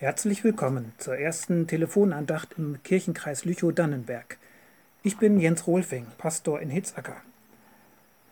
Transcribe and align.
Herzlich 0.00 0.44
willkommen 0.44 0.94
zur 0.96 1.18
ersten 1.18 1.66
Telefonandacht 1.66 2.54
im 2.56 2.82
Kirchenkreis 2.82 3.44
Lüchow-Dannenberg. 3.44 4.38
Ich 5.02 5.18
bin 5.18 5.38
Jens 5.38 5.66
Rohlfing, 5.66 6.06
Pastor 6.16 6.58
in 6.58 6.70
Hitzacker. 6.70 7.18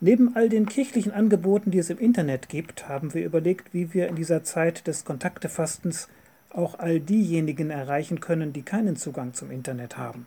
Neben 0.01 0.35
all 0.35 0.49
den 0.49 0.65
kirchlichen 0.65 1.13
Angeboten, 1.13 1.71
die 1.71 1.77
es 1.77 1.91
im 1.91 1.99
Internet 1.99 2.49
gibt, 2.49 2.89
haben 2.89 3.13
wir 3.13 3.23
überlegt, 3.23 3.75
wie 3.75 3.93
wir 3.93 4.09
in 4.09 4.17
dieser 4.17 4.45
Zeit 4.45 4.87
des 4.87 5.05
Kontaktefastens 5.05 6.09
auch 6.49 6.79
all 6.79 7.01
diejenigen 7.01 7.69
erreichen 7.69 8.21
können, 8.21 8.55
die 8.55 8.63
keinen 8.63 8.97
Zugang 8.97 9.35
zum 9.35 9.51
Internet 9.51 9.99
haben. 9.99 10.27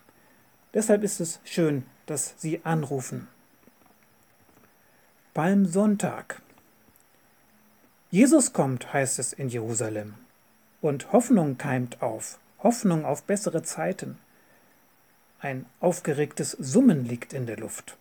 Deshalb 0.75 1.01
ist 1.01 1.19
es 1.19 1.39
schön, 1.43 1.85
dass 2.05 2.35
Sie 2.37 2.61
anrufen. 2.63 3.27
Palmsonntag. 5.33 6.39
Jesus 8.11 8.53
kommt, 8.53 8.93
heißt 8.93 9.17
es 9.17 9.33
in 9.33 9.49
Jerusalem. 9.49 10.13
Und 10.81 11.13
Hoffnung 11.13 11.59
keimt 11.59 12.01
auf, 12.01 12.39
Hoffnung 12.63 13.05
auf 13.05 13.23
bessere 13.23 13.61
Zeiten. 13.61 14.17
Ein 15.39 15.67
aufgeregtes 15.79 16.51
Summen 16.51 17.05
liegt 17.05 17.33
in 17.33 17.45
der 17.45 17.57
Luft. 17.57 17.97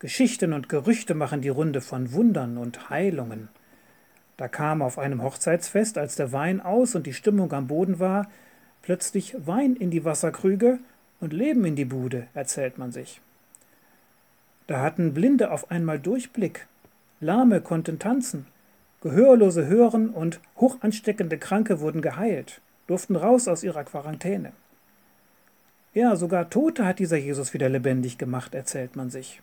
Geschichten 0.00 0.52
und 0.52 0.68
Gerüchte 0.68 1.14
machen 1.14 1.40
die 1.40 1.48
Runde 1.48 1.80
von 1.80 2.12
Wundern 2.12 2.58
und 2.58 2.90
Heilungen. 2.90 3.48
Da 4.36 4.48
kam 4.48 4.82
auf 4.82 4.98
einem 4.98 5.22
Hochzeitsfest, 5.22 5.96
als 5.96 6.16
der 6.16 6.32
Wein 6.32 6.60
aus 6.60 6.94
und 6.94 7.06
die 7.06 7.14
Stimmung 7.14 7.52
am 7.52 7.66
Boden 7.68 7.98
war, 7.98 8.30
plötzlich 8.82 9.34
Wein 9.46 9.74
in 9.76 9.90
die 9.90 10.04
Wasserkrüge 10.04 10.78
und 11.20 11.32
Leben 11.32 11.64
in 11.64 11.76
die 11.76 11.84
Bude, 11.86 12.26
erzählt 12.34 12.76
man 12.76 12.92
sich. 12.92 13.20
Da 14.66 14.80
hatten 14.82 15.14
Blinde 15.14 15.50
auf 15.50 15.70
einmal 15.70 15.98
Durchblick, 15.98 16.66
Lahme 17.20 17.60
konnten 17.60 17.98
tanzen, 17.98 18.46
Gehörlose 19.02 19.66
hören 19.66 20.10
und 20.10 20.40
hochansteckende 20.56 21.38
Kranke 21.38 21.80
wurden 21.80 22.02
geheilt, 22.02 22.60
durften 22.86 23.16
raus 23.16 23.48
aus 23.48 23.64
ihrer 23.64 23.84
Quarantäne. 23.84 24.52
Ja, 25.94 26.16
sogar 26.16 26.50
Tote 26.50 26.84
hat 26.84 26.98
dieser 26.98 27.16
Jesus 27.16 27.54
wieder 27.54 27.68
lebendig 27.68 28.18
gemacht, 28.18 28.54
erzählt 28.54 28.96
man 28.96 29.10
sich. 29.10 29.40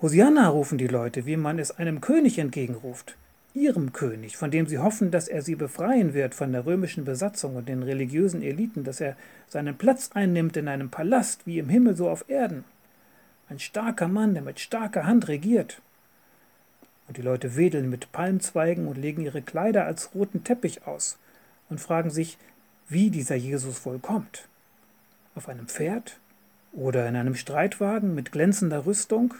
Hosianna 0.00 0.48
rufen 0.48 0.78
die 0.78 0.86
Leute, 0.86 1.26
wie 1.26 1.36
man 1.36 1.58
es 1.58 1.76
einem 1.76 2.00
König 2.00 2.38
entgegenruft, 2.38 3.16
ihrem 3.52 3.92
König, 3.92 4.36
von 4.36 4.50
dem 4.50 4.66
sie 4.66 4.78
hoffen, 4.78 5.10
dass 5.10 5.26
er 5.26 5.42
sie 5.42 5.56
befreien 5.56 6.14
wird 6.14 6.34
von 6.34 6.52
der 6.52 6.66
römischen 6.66 7.04
Besatzung 7.04 7.56
und 7.56 7.68
den 7.68 7.82
religiösen 7.82 8.42
Eliten, 8.42 8.84
dass 8.84 9.00
er 9.00 9.16
seinen 9.48 9.76
Platz 9.76 10.10
einnimmt 10.14 10.56
in 10.56 10.68
einem 10.68 10.90
Palast, 10.90 11.46
wie 11.46 11.58
im 11.58 11.68
Himmel 11.68 11.96
so 11.96 12.08
auf 12.08 12.28
Erden. 12.28 12.64
Ein 13.48 13.58
starker 13.58 14.08
Mann, 14.08 14.34
der 14.34 14.42
mit 14.42 14.60
starker 14.60 15.06
Hand 15.06 15.28
regiert. 15.28 15.80
Und 17.08 17.16
die 17.16 17.22
Leute 17.22 17.56
wedeln 17.56 17.88
mit 17.88 18.10
Palmzweigen 18.12 18.88
und 18.88 18.98
legen 18.98 19.22
ihre 19.22 19.42
Kleider 19.42 19.84
als 19.84 20.14
roten 20.14 20.44
Teppich 20.44 20.86
aus 20.86 21.18
und 21.68 21.80
fragen 21.80 22.10
sich, 22.10 22.38
wie 22.88 23.10
dieser 23.10 23.36
Jesus 23.36 23.84
wohl 23.84 23.98
kommt. 23.98 24.48
Auf 25.34 25.48
einem 25.48 25.66
Pferd 25.66 26.18
oder 26.72 27.08
in 27.08 27.16
einem 27.16 27.34
Streitwagen 27.34 28.14
mit 28.14 28.32
glänzender 28.32 28.86
Rüstung? 28.86 29.34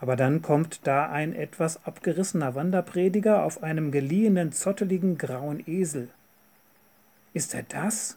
Aber 0.00 0.14
dann 0.14 0.42
kommt 0.42 0.86
da 0.86 1.08
ein 1.08 1.34
etwas 1.34 1.84
abgerissener 1.84 2.54
Wanderprediger 2.54 3.42
auf 3.42 3.62
einem 3.62 3.90
geliehenen, 3.90 4.52
zotteligen 4.52 5.18
grauen 5.18 5.62
Esel. 5.66 6.08
Ist 7.34 7.54
er 7.54 7.64
das? 7.64 8.16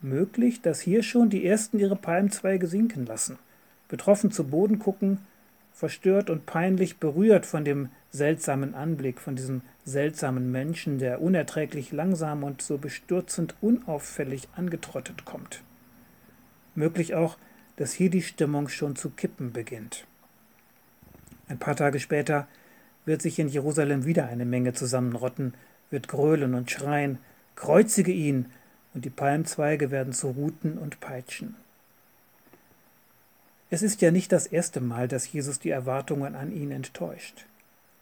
Möglich, 0.00 0.62
dass 0.62 0.80
hier 0.80 1.02
schon 1.02 1.28
die 1.28 1.44
ersten 1.44 1.78
ihre 1.78 1.96
Palmzweige 1.96 2.66
sinken 2.66 3.04
lassen, 3.04 3.38
betroffen 3.88 4.30
zu 4.30 4.44
Boden 4.44 4.78
gucken 4.78 5.18
verstört 5.72 6.30
und 6.30 6.46
peinlich 6.46 6.98
berührt 6.98 7.46
von 7.46 7.64
dem 7.64 7.88
seltsamen 8.10 8.74
Anblick, 8.74 9.20
von 9.20 9.36
diesem 9.36 9.62
seltsamen 9.84 10.50
Menschen, 10.50 10.98
der 10.98 11.22
unerträglich 11.22 11.92
langsam 11.92 12.44
und 12.44 12.62
so 12.62 12.78
bestürzend 12.78 13.54
unauffällig 13.60 14.48
angetrottet 14.56 15.24
kommt. 15.24 15.62
Möglich 16.74 17.14
auch, 17.14 17.38
dass 17.76 17.92
hier 17.92 18.10
die 18.10 18.22
Stimmung 18.22 18.68
schon 18.68 18.96
zu 18.96 19.10
kippen 19.10 19.52
beginnt. 19.52 20.06
Ein 21.48 21.58
paar 21.58 21.76
Tage 21.76 21.98
später 21.98 22.46
wird 23.04 23.22
sich 23.22 23.38
in 23.38 23.48
Jerusalem 23.48 24.04
wieder 24.04 24.28
eine 24.28 24.44
Menge 24.44 24.72
zusammenrotten, 24.72 25.54
wird 25.90 26.06
gröhlen 26.08 26.54
und 26.54 26.70
schreien, 26.70 27.18
kreuzige 27.56 28.12
ihn, 28.12 28.46
und 28.92 29.04
die 29.04 29.10
Palmzweige 29.10 29.90
werden 29.90 30.12
zu 30.12 30.30
Ruten 30.30 30.76
und 30.76 31.00
Peitschen. 31.00 31.54
Es 33.72 33.82
ist 33.82 34.02
ja 34.02 34.10
nicht 34.10 34.32
das 34.32 34.48
erste 34.48 34.80
Mal, 34.80 35.06
dass 35.06 35.32
Jesus 35.32 35.60
die 35.60 35.70
Erwartungen 35.70 36.34
an 36.34 36.50
ihn 36.52 36.72
enttäuscht. 36.72 37.46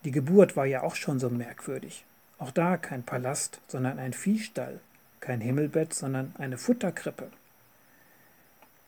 Die 0.04 0.10
Geburt 0.10 0.56
war 0.56 0.64
ja 0.64 0.82
auch 0.82 0.94
schon 0.94 1.20
so 1.20 1.28
merkwürdig. 1.28 2.04
Auch 2.38 2.50
da 2.50 2.78
kein 2.78 3.02
Palast, 3.02 3.60
sondern 3.68 3.98
ein 3.98 4.14
Viehstall, 4.14 4.80
kein 5.20 5.42
Himmelbett, 5.42 5.92
sondern 5.92 6.34
eine 6.38 6.56
Futterkrippe. 6.56 7.30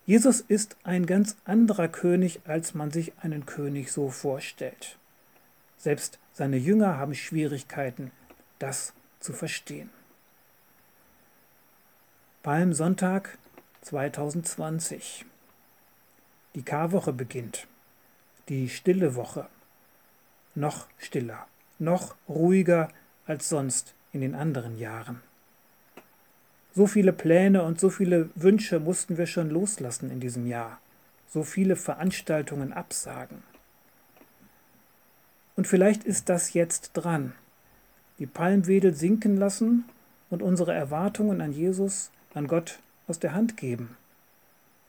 Jesus 0.07 0.41
ist 0.41 0.77
ein 0.83 1.05
ganz 1.05 1.37
anderer 1.45 1.89
König, 1.89 2.41
als 2.47 2.73
man 2.73 2.91
sich 2.91 3.13
einen 3.21 3.45
König 3.45 3.93
so 3.93 4.09
vorstellt. 4.09 4.97
Selbst 5.77 6.19
seine 6.33 6.57
Jünger 6.57 6.97
haben 6.97 7.15
Schwierigkeiten, 7.15 8.11
das 8.59 8.95
zu 9.21 9.35
verstehen. 9.35 9.91
Palmsonntag 12.43 13.37
2020 13.83 15.27
die 16.55 16.63
Karwoche 16.63 17.13
beginnt. 17.13 17.67
Die 18.49 18.69
stille 18.69 19.15
Woche. 19.15 19.47
Noch 20.55 20.89
stiller, 20.99 21.47
noch 21.79 22.17
ruhiger 22.29 22.89
als 23.27 23.49
sonst 23.49 23.95
in 24.13 24.21
den 24.21 24.35
anderen 24.35 24.79
Jahren. 24.79 25.23
So 26.75 26.87
viele 26.87 27.13
Pläne 27.13 27.63
und 27.63 27.81
so 27.81 27.91
viele 27.91 28.31
Wünsche 28.35 28.81
mussten 28.81 29.17
wir 29.17 29.27
schon 29.27 29.51
loslassen 29.51 30.11
in 30.11 30.21
diesem 30.21 30.47
Jahr. 30.47 30.81
So 31.29 31.45
viele 31.45 31.77
Veranstaltungen 31.77 32.73
absagen. 32.73 33.43
Und 35.57 35.67
vielleicht 35.67 36.05
ist 36.05 36.29
das 36.29 36.53
jetzt 36.53 36.93
dran. 36.95 37.35
Die 38.19 38.27
Palmwedel 38.27 38.95
sinken 38.95 39.37
lassen 39.37 39.85
und 40.31 40.43
unsere 40.43 40.73
Erwartungen 40.73 41.41
an 41.41 41.53
Jesus, 41.53 42.11
an 42.35 42.47
Gott 42.47 42.81
aus 43.07 43.19
der 43.19 43.35
Hand 43.35 43.57
geben. 43.57 43.97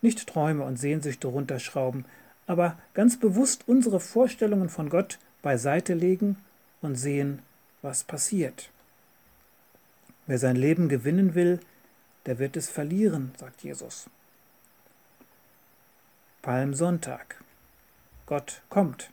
Nicht 0.02 0.28
Träume 0.28 0.64
und 0.64 0.78
Sehnsüchte 0.78 1.28
runterschrauben, 1.28 2.06
aber 2.48 2.78
ganz 2.94 3.20
bewusst 3.20 3.68
unsere 3.68 4.00
Vorstellungen 4.00 4.70
von 4.70 4.90
Gott 4.90 5.20
beiseite 5.42 5.94
legen 5.94 6.38
und 6.82 6.96
sehen, 6.96 7.40
was 7.82 8.04
passiert. 8.04 8.70
Wer 10.28 10.38
sein 10.38 10.56
Leben 10.56 10.90
gewinnen 10.90 11.36
will, 11.36 11.60
der 12.26 12.40
wird 12.40 12.56
es 12.58 12.70
verlieren, 12.70 13.32
sagt 13.38 13.64
Jesus. 13.64 14.10
Palmsonntag. 16.42 17.44
Gott 18.26 18.62
kommt, 18.70 19.12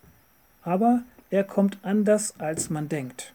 aber 0.63 1.03
er 1.31 1.45
kommt 1.45 1.79
anders, 1.83 2.35
als 2.39 2.71
man 2.71 2.89
denkt. 2.89 3.35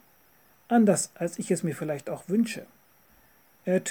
Anders, 0.68 1.12
als 1.16 1.38
ich 1.38 1.52
es 1.52 1.62
mir 1.62 1.76
vielleicht 1.76 2.10
auch 2.10 2.28
wünsche. 2.28 2.66
Er, 3.66 3.82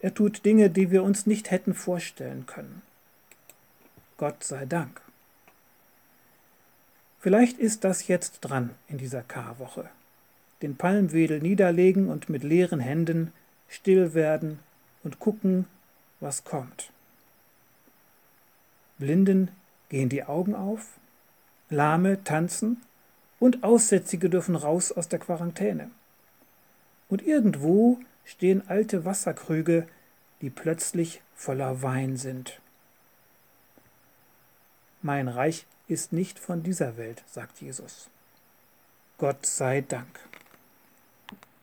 er 0.00 0.14
tut 0.14 0.44
Dinge, 0.44 0.70
die 0.70 0.90
wir 0.90 1.02
uns 1.02 1.26
nicht 1.26 1.50
hätten 1.50 1.74
vorstellen 1.74 2.46
können. 2.46 2.82
Gott 4.20 4.44
sei 4.44 4.66
Dank. 4.66 5.00
Vielleicht 7.20 7.56
ist 7.56 7.84
das 7.84 8.06
jetzt 8.06 8.40
dran 8.40 8.74
in 8.86 8.98
dieser 8.98 9.22
Karwoche. 9.22 9.88
Den 10.60 10.76
Palmwedel 10.76 11.40
niederlegen 11.40 12.10
und 12.10 12.28
mit 12.28 12.44
leeren 12.44 12.80
Händen 12.80 13.32
still 13.66 14.12
werden 14.12 14.58
und 15.02 15.20
gucken, 15.20 15.64
was 16.20 16.44
kommt. 16.44 16.92
Blinden 18.98 19.52
gehen 19.88 20.10
die 20.10 20.24
Augen 20.24 20.54
auf, 20.54 20.98
Lahme 21.70 22.22
tanzen 22.22 22.82
und 23.38 23.64
Aussätzige 23.64 24.28
dürfen 24.28 24.54
raus 24.54 24.92
aus 24.92 25.08
der 25.08 25.18
Quarantäne. 25.18 25.90
Und 27.08 27.22
irgendwo 27.22 27.98
stehen 28.26 28.68
alte 28.68 29.06
Wasserkrüge, 29.06 29.88
die 30.42 30.50
plötzlich 30.50 31.22
voller 31.34 31.80
Wein 31.80 32.18
sind. 32.18 32.60
Mein 35.02 35.28
Reich 35.28 35.66
ist 35.88 36.12
nicht 36.12 36.38
von 36.38 36.62
dieser 36.62 36.96
Welt, 36.96 37.22
sagt 37.26 37.60
Jesus. 37.60 38.08
Gott 39.18 39.46
sei 39.46 39.80
Dank. 39.80 40.29